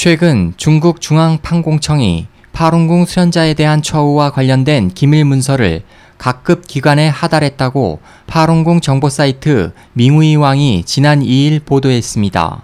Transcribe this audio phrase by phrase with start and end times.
[0.00, 5.82] 최근 중국 중앙판공청이 파룬궁 수련자에 대한 처우와 관련된 기밀 문서를
[6.18, 7.98] 각급 기관에 하달했다고
[8.28, 12.62] 파룬궁 정보 사이트 민우이 왕이 지난 2일 보도했습니다.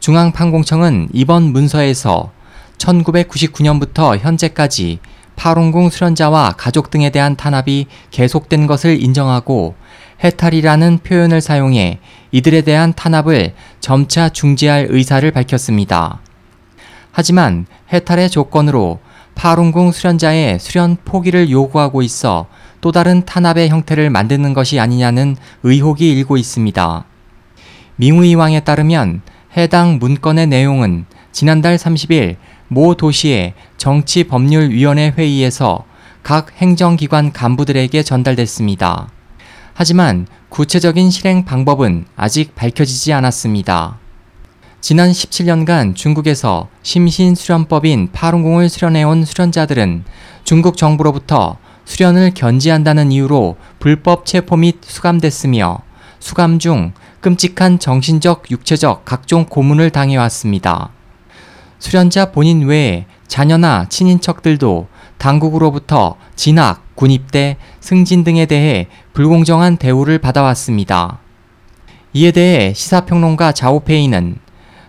[0.00, 2.32] 중앙판공청은 이번 문서에서
[2.76, 4.98] 1999년부터 현재까지
[5.36, 9.76] 파룬궁 수련자와 가족 등에 대한 탄압이 계속된 것을 인정하고
[10.24, 12.00] 해탈이라는 표현을 사용해
[12.32, 16.18] 이들에 대한 탄압을 점차 중지할 의사를 밝혔습니다.
[17.12, 19.00] 하지만 해탈의 조건으로
[19.34, 22.46] 파룬궁 수련자의 수련 포기를 요구하고 있어
[22.80, 27.04] 또 다른 탄압의 형태를 만드는 것이 아니냐는 의혹이 일고 있습니다.
[27.96, 29.22] 민우이 왕에 따르면
[29.56, 32.36] 해당 문건의 내용은 지난달 30일
[32.68, 35.84] 모 도시의 정치법률위원회 회의에서
[36.22, 39.08] 각 행정기관 간부들에게 전달됐습니다.
[39.74, 44.01] 하지만 구체적인 실행 방법은 아직 밝혀지지 않았습니다.
[44.82, 50.02] 지난 17년간 중국에서 심신 수련법인 파룬공을 수련해온 수련자들은
[50.42, 55.78] 중국 정부로부터 수련을 견지한다는 이유로 불법 체포 및 수감됐으며
[56.18, 60.90] 수감 중 끔찍한 정신적, 육체적 각종 고문을 당해왔습니다.
[61.78, 71.20] 수련자 본인 외에 자녀나 친인척들도 당국으로부터 진학, 군입대, 승진 등에 대해 불공정한 대우를 받아왔습니다.
[72.14, 74.41] 이에 대해 시사평론가 자오페이는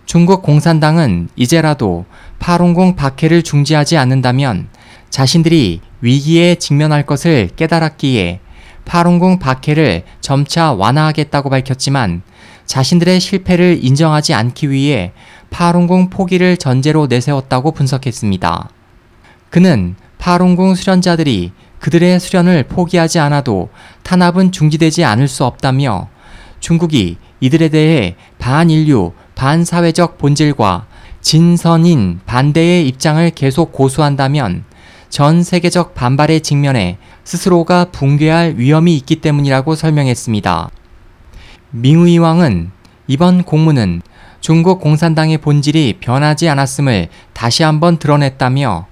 [0.06, 2.06] 중국 공산당은 이제라도
[2.40, 4.68] 파룬공 박해를 중지하지 않는다면
[5.10, 8.40] 자신들이 위기에 직면할 것을 깨달았기에
[8.86, 12.22] 파룬공 박해를 점차 완화하겠다고 밝혔지만
[12.66, 15.14] 자신들의 실패를 인정하지 않기 위해
[15.50, 18.70] 파룬공 포기를 전제로 내세웠다고 분석했습니다.
[19.50, 23.70] 그는 파룬공 수련자들이 그들의 수련을 포기하지 않아도
[24.04, 26.10] 탄압은 중지되지 않을 수 없다며
[26.60, 29.12] 중국이 이들에 대해 반인류,
[29.44, 30.86] 반사회적 본질과
[31.20, 34.64] 진선인 반대의 입장을 계속 고수한다면
[35.10, 40.70] 전 세계적 반발의 직면에 스스로가 붕괴할 위험이 있기 때문이라고 설명했습니다.
[41.72, 42.72] 민우이왕은
[43.08, 44.02] 이번 공문은
[44.40, 48.88] 중국 공산당의 본질이 변하지 않았음을 다시 한번 드러냈다며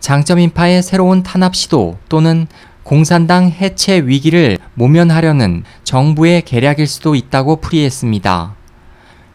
[0.00, 2.48] 장점인파의 새로운 탄압 시도 또는
[2.82, 8.61] 공산당 해체 위기를 모면하려는 정부의 계략일 수도 있다고 풀이했습니다.